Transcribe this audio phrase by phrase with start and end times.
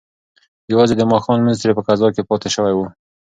[0.71, 2.79] یوازې د ماښام لمونځ ترې په قضا کې پاتې شوی و.